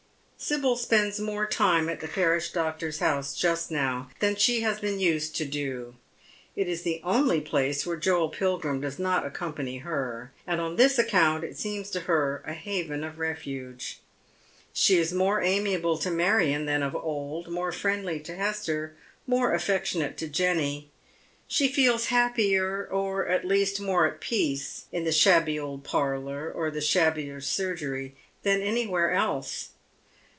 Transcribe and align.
Sibyl 0.43 0.75
spends 0.75 1.19
more 1.19 1.45
time 1.45 1.87
at 1.87 1.99
the 1.99 2.07
parish 2.07 2.51
doctor's 2.51 2.97
house 2.97 3.37
just 3.37 3.69
now 3.69 4.09
than 4.21 4.35
she 4.35 4.61
has 4.61 4.79
been 4.79 4.99
used 4.99 5.35
to 5.35 5.45
do. 5.45 5.93
It 6.55 6.67
is 6.67 6.81
the 6.81 6.99
only 7.03 7.39
place 7.41 7.85
where 7.85 7.95
Joel 7.95 8.29
Pilgrim 8.29 8.81
does 8.81 8.97
not 8.97 9.23
accompany 9.23 9.77
her, 9.77 10.31
and 10.47 10.59
on 10.59 10.77
this 10.77 10.97
account 10.97 11.43
it 11.43 11.59
seems 11.59 11.91
to 11.91 12.01
her 12.01 12.41
a 12.43 12.53
haven 12.53 13.03
of 13.03 13.19
refuge. 13.19 13.99
She 14.73 14.97
is 14.97 15.13
more 15.13 15.43
amiable 15.43 15.99
to 15.99 16.09
Marion 16.09 16.65
than 16.65 16.81
of 16.81 16.95
old, 16.95 17.47
more 17.49 17.71
friendly 17.71 18.19
to 18.21 18.31
Ilester, 18.35 18.93
more 19.27 19.53
affectionate 19.53 20.17
to 20.17 20.27
Jenny. 20.27 20.89
She 21.47 21.67
feels 21.67 22.07
happier— 22.07 22.83
or 22.91 23.27
at 23.27 23.45
least 23.45 23.79
more 23.79 24.07
at 24.07 24.19
peace— 24.19 24.85
in 24.91 25.03
the 25.03 25.11
shabby 25.11 25.59
old 25.59 25.83
parlour, 25.83 26.51
or 26.51 26.71
the 26.71 26.81
shabbier 26.81 27.41
surgerj', 27.41 28.13
than 28.41 28.63
anywhere 28.63 29.11
else. 29.13 29.67